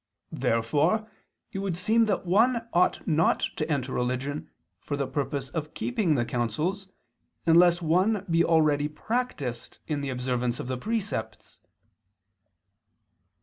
Therefore 0.33 1.07
it 1.51 1.59
would 1.59 1.77
seem 1.77 2.05
that 2.07 2.25
one 2.25 2.67
ought 2.73 3.07
not 3.07 3.41
to 3.57 3.71
enter 3.71 3.91
religion 3.93 4.49
for 4.79 4.97
the 4.97 5.05
purpose 5.05 5.49
of 5.49 5.75
keeping 5.75 6.15
the 6.15 6.25
counsels, 6.25 6.87
unless 7.45 7.83
one 7.83 8.25
be 8.27 8.43
already 8.43 8.87
practiced 8.87 9.77
in 9.85 10.01
the 10.01 10.09
observance 10.09 10.59
of 10.59 10.67
the 10.67 10.77
precepts. 10.79 11.59